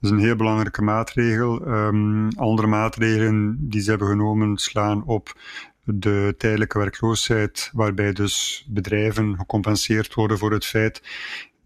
[0.01, 1.69] Dat is een heel belangrijke maatregel.
[1.69, 5.33] Um, andere maatregelen die ze hebben genomen slaan op
[5.85, 11.03] de tijdelijke werkloosheid, waarbij dus bedrijven gecompenseerd worden voor het feit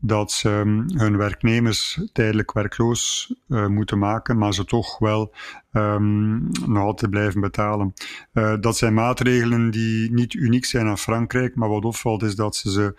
[0.01, 5.35] dat ze ehm, hun werknemers tijdelijk werkloos uh, moeten maken, maar ze toch wel
[5.73, 7.93] um, nog altijd blijven betalen.
[8.33, 12.57] Uh, dat zijn maatregelen die niet uniek zijn aan Frankrijk, maar wat opvalt is dat
[12.57, 12.95] ze ze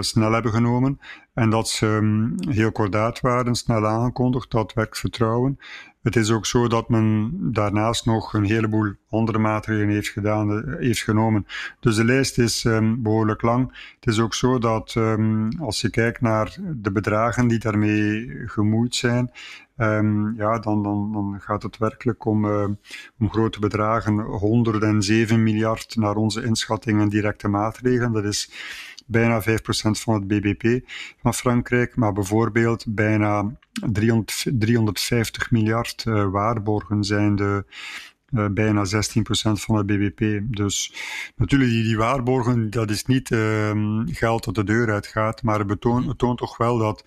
[0.00, 1.00] snel hebben genomen
[1.34, 4.50] en dat ze um, heel kordaat waren, snel aangekondigd.
[4.50, 5.58] Dat werkt vertrouwen.
[6.02, 10.78] Het is ook zo dat men daarnaast nog een heleboel andere maatregelen heeft, gedaan, eh,
[10.78, 11.46] heeft genomen.
[11.80, 13.94] Dus de lijst is um, behoorlijk lang.
[14.00, 18.94] Het is ook zo dat um, als je kijkt naar de bedragen die daarmee gemoeid
[18.94, 19.30] zijn,
[20.36, 22.64] ja, dan, dan, dan gaat het werkelijk om, uh,
[23.18, 24.18] om grote bedragen.
[24.20, 28.12] 107 miljard naar onze inschatting en directe maatregelen.
[28.12, 28.50] Dat is
[29.10, 29.44] bijna 5%
[29.90, 30.88] van het bbp
[31.22, 33.58] van Frankrijk, maar bijvoorbeeld bijna
[33.92, 37.64] 300, 350 miljard uh, waarborgen zijn de
[38.30, 38.90] uh, bijna 16%
[39.52, 40.40] van het bbp.
[40.42, 40.92] Dus
[41.36, 45.66] natuurlijk, die, die waarborgen, dat is niet uh, geld dat de deur uitgaat, maar het,
[45.66, 47.04] betoont, het toont toch wel dat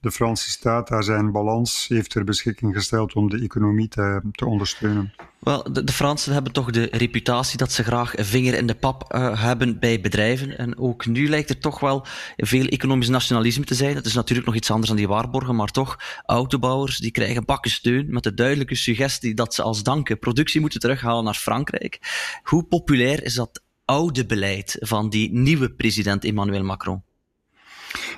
[0.00, 4.46] de Franse staat daar zijn balans heeft ter beschikking gesteld om de economie te, te
[4.46, 5.14] ondersteunen.
[5.38, 8.74] Wel, de, de, Fransen hebben toch de reputatie dat ze graag een vinger in de
[8.74, 10.58] pap uh, hebben bij bedrijven.
[10.58, 12.06] En ook nu lijkt er toch wel
[12.36, 13.94] veel economisch nationalisme te zijn.
[13.94, 17.70] Dat is natuurlijk nog iets anders dan die waarborgen, maar toch, autobouwers die krijgen bakken
[17.70, 21.98] steun met de duidelijke suggestie dat ze als danken productie moeten terughalen naar Frankrijk.
[22.42, 27.02] Hoe populair is dat oude beleid van die nieuwe president Emmanuel Macron?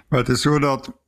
[0.09, 1.00] Maar het is zo dat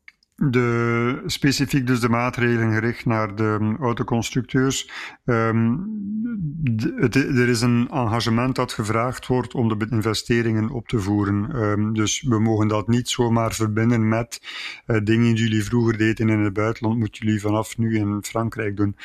[0.50, 4.90] de, specifiek dus de maatregelen gericht naar de autoconstructeurs.
[5.24, 11.56] De, er is een engagement dat gevraagd wordt om de investeringen op te voeren.
[11.56, 14.42] Um, dus we mogen dat niet zomaar verbinden met
[14.86, 18.76] uh, dingen die jullie vroeger deden in het buitenland, moeten jullie vanaf nu in Frankrijk
[18.76, 18.96] doen.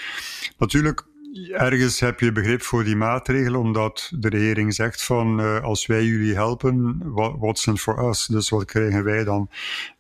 [0.58, 1.06] Natuurlijk
[1.46, 6.04] ergens heb je begrip voor die maatregelen, omdat de regering zegt van uh, als wij
[6.04, 8.26] jullie helpen, what's in for us?
[8.26, 9.50] Dus wat krijgen wij dan?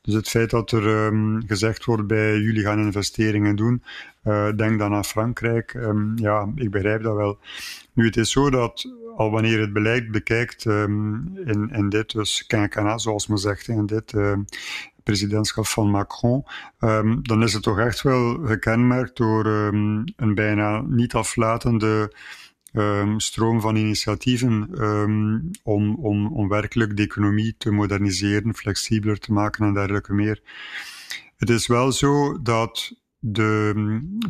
[0.01, 3.83] Dus het feit dat er um, gezegd wordt bij jullie gaan investeringen doen,
[4.23, 5.73] uh, denk dan aan Frankrijk.
[5.73, 7.39] Um, ja, ik begrijp dat wel.
[7.93, 12.45] Nu, het is zo dat al wanneer het beleid bekijkt um, in, in dit, dus
[12.45, 14.13] quinquennat, zoals men zegt, in dit
[15.07, 16.43] presidentschap van Macron,
[16.79, 22.13] um, dan is het toch echt wel gekenmerkt door um, een bijna niet aflatende
[22.73, 24.69] um, stroom van initiatieven
[25.63, 30.41] om, om, om werkelijk de economie te moderniseren, flexibeler te maken en dergelijke meer.
[31.37, 33.73] Het is wel zo dat de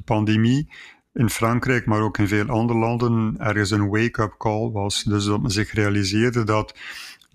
[0.06, 0.70] pandemie
[1.14, 5.04] in Frankrijk, maar ook in veel andere landen, ergens een wake-up call was.
[5.04, 6.76] Dus dat men zich realiseerde dat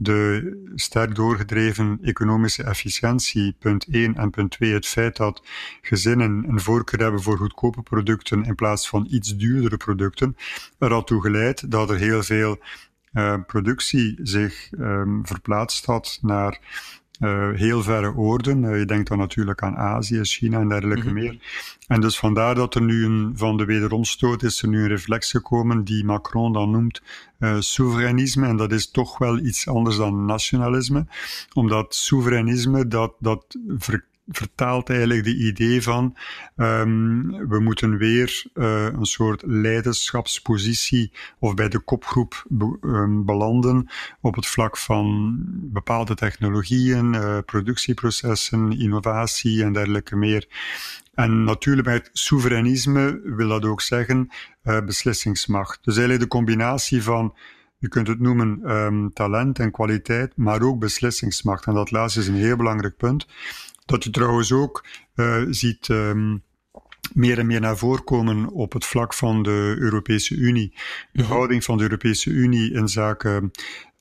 [0.02, 4.14] de sterk doorgedreven economische efficiëntie, punt 1.
[4.14, 5.42] En punt 2, het feit dat
[5.80, 10.36] gezinnen een voorkeur hebben voor goedkope producten in plaats van iets duurdere producten,
[10.78, 12.58] er had toe geleid dat er heel veel
[13.12, 16.60] uh, productie zich um, verplaatst had naar
[17.54, 18.62] heel verre oorden.
[18.62, 21.22] Uh, je denkt dan natuurlijk aan Azië, China en dergelijke mm -hmm.
[21.22, 21.38] meer.
[21.86, 25.30] En dus vandaar dat er nu een, van de wederomstoot is er nu een reflex
[25.30, 27.02] gekomen die Macron dan noemt
[27.38, 28.46] uh, soeverainisme.
[28.46, 31.06] En dat is toch wel iets anders dan nationalisme.
[31.52, 36.16] Omdat soeverainisme, dat, dat ver, vertaalt eigenlijk de idee van
[36.56, 43.90] um, we moeten weer uh, een soort leiderschapspositie of bij de kopgroep be, um, belanden
[44.20, 45.36] op het vlak van
[45.72, 50.46] bepaalde technologieën, uh, productieprocessen, innovatie en dergelijke meer.
[51.14, 54.28] En natuurlijk bij het soeverainisme wil dat ook zeggen
[54.64, 55.78] uh, beslissingsmacht.
[55.82, 57.34] Dus eigenlijk de combinatie van
[57.78, 61.66] je kunt het noemen um, talent en kwaliteit, maar ook beslissingsmacht.
[61.66, 63.26] En dat laatste is een heel belangrijk punt.
[63.84, 66.42] Dat je trouwens ook uh, ziet um,
[67.12, 70.74] meer en meer naar voren komen op het vlak van de Europese Unie.
[71.12, 71.32] De mhm.
[71.32, 73.50] houding van de Europese Unie in zaken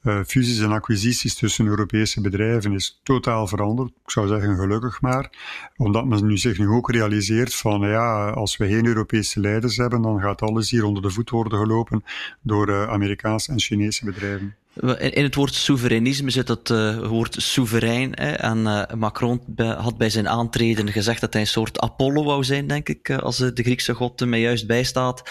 [0.04, 3.90] uh, fusies en acquisities tussen Europese bedrijven is totaal veranderd.
[3.90, 5.30] Ik zou zeggen gelukkig maar,
[5.78, 10.02] omdat men nu zich nu ook realiseert van ja, als we geen Europese leiders hebben,
[10.02, 12.04] dan gaat alles hier onder de voet worden gelopen
[12.42, 14.56] door uh, Amerikaanse en Chinese bedrijven.
[15.00, 18.12] In het woord soevereinisme zit het uh, woord soeverein.
[18.14, 18.32] Hè?
[18.32, 22.68] En uh, Macron had bij zijn aantreden gezegd dat hij een soort Apollo wou zijn,
[22.68, 25.30] denk ik, als de Griekse god mij juist bijstaat.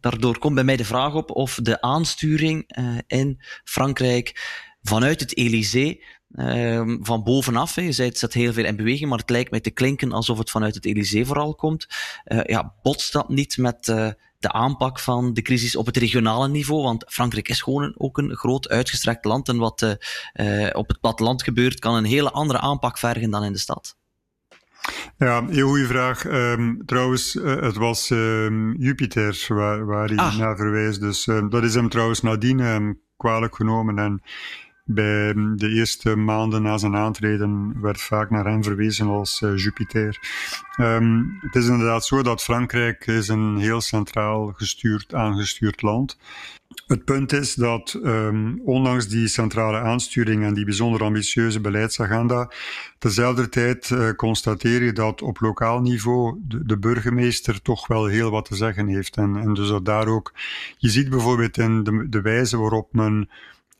[0.00, 4.50] Daardoor komt bij mij de vraag op of de aansturing in Frankrijk
[4.82, 6.04] vanuit het Elysée
[6.36, 7.74] Uh, van bovenaf.
[7.74, 7.82] Hè.
[7.82, 10.38] Je zei het zet heel veel in beweging, maar het lijkt mij te klinken alsof
[10.38, 11.86] het vanuit het Elysée vooral komt.
[12.44, 16.82] Ja, botst dat niet met de aanpak van de crisis op het regionale niveau?
[16.82, 19.96] Want Frankrijk is gewoon ook een groot uitgestrekt land en wat
[20.72, 23.96] op het platteland gebeurt kan een hele andere aanpak vergen dan in de stad.
[25.18, 26.24] Ja, heel goede vraag.
[26.24, 30.38] Um, trouwens, uh, het was um, Jupiter waar, waar hij ah.
[30.38, 31.00] naar verwijst.
[31.00, 33.98] Dus uh, dat is hem trouwens nadien kwalijk genomen.
[33.98, 34.22] En
[34.84, 40.18] bij de eerste maanden na zijn aantreden werd vaak naar hem verwezen als uh, Jupiter.
[40.80, 46.18] Um, het is inderdaad zo dat Frankrijk is een heel centraal gestuurd, aangestuurd land.
[46.86, 52.50] Het punt is dat um, ondanks die centrale aansturing en die bijzonder ambitieuze beleidsagenda,
[52.98, 58.30] tezelfde tijd uh, constateer je dat op lokaal niveau de, de, burgemeester toch wel heel
[58.30, 59.16] wat te zeggen heeft.
[59.16, 60.32] En, en dus dat daar ook,
[60.76, 63.28] je ziet bijvoorbeeld in de, de wijze waarop men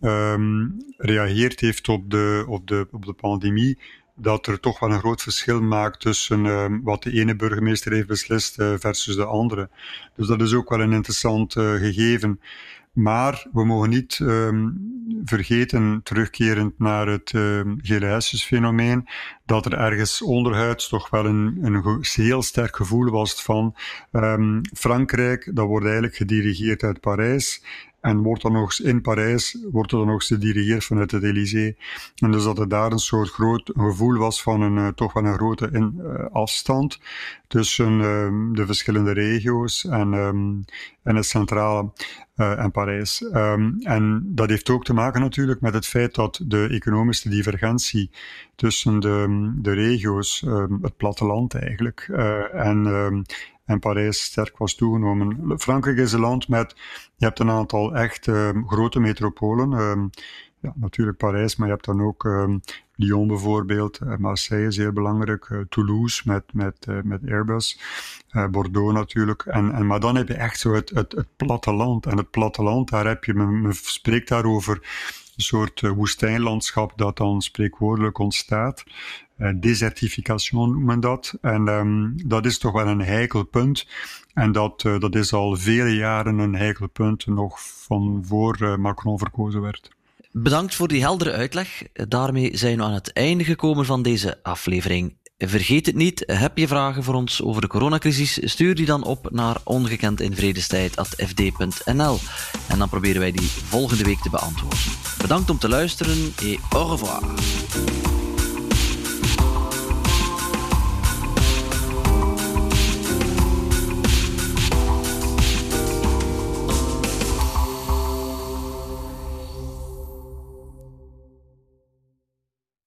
[0.05, 3.79] um, reageerd heeft op de, op, de, op de pandemie,
[4.17, 8.07] dat er toch wel een groot verschil maakt tussen um, wat de ene burgemeester heeft
[8.07, 9.69] beslist uh, versus de andere.
[10.17, 12.41] Dus dat is ook wel een interessant uh, gegeven.
[12.93, 19.09] Maar we mogen niet um, vergeten, terugkerend naar het uh, gele fenomeen,
[19.47, 23.77] dat er ergens onderhuids toch wel een, een heel sterk gevoel was van
[24.73, 27.65] Frankrijk, dat wordt eigenlijk gedirigeerd uit Parijs.
[28.05, 31.77] En wordt dan nog in Parijs, wordt er dan nog gedirigeerd vanuit het Elysée.
[32.17, 35.25] En dus dat er daar een soort groot gevoel was van een, uh, toch wel
[35.25, 37.01] een grote in, uh, afstand
[37.49, 40.65] tussen uh, de verschillende regio's en, um,
[41.03, 41.93] en het centrale
[42.35, 43.21] en Parijs.
[43.35, 48.11] Um, en dat heeft ook te maken natuurlijk met het feit dat de economische divergentie
[48.55, 50.45] tussen de, de regio's,
[50.83, 52.09] het platteland eigenlijk,
[52.53, 53.25] en
[53.65, 55.59] en Parijs sterk was toegenomen.
[55.61, 56.75] Frankrijk is een land met,
[57.17, 59.73] je hebt een aantal echt um, grote metropolen.
[59.73, 60.11] Um,
[60.61, 62.61] ja, natuurlijk Parijs, maar je hebt dan ook um,
[62.97, 67.81] Lyon bijvoorbeeld, uh, Marseille heel belangrijk, uh, Toulouse met, met, uh, met Airbus,
[68.51, 69.43] Bordeaux natuurlijk.
[69.43, 72.07] En, en, maar dan heb je echt zo het, het, het platteland.
[72.07, 74.81] En het platteland, daar heb je, men, men spreekt daarover
[75.37, 78.85] soort woestijnlandschap dat dan spreekwoordelijk ontstaat.
[79.39, 81.39] Uh, desertification noemt men dat.
[81.41, 83.87] En um, dat is toch wel een heikel punt.
[84.35, 89.19] En dat, uh, dat is al vele jaren een heikel punt, nog van voor Macron
[89.19, 89.91] verkozen werd.
[90.33, 91.83] Bedankt voor die heldere uitleg.
[91.93, 95.17] Daarmee zijn we aan het einde gekomen van deze aflevering.
[95.49, 99.29] Vergeet het niet, heb je vragen voor ons over de coronacrisis, stuur die dan op
[99.31, 102.19] naar ongekendinvredestijd.fd.nl
[102.69, 104.79] en dan proberen wij die volgende week te beantwoorden.
[105.19, 107.23] Bedankt om te luisteren et au revoir.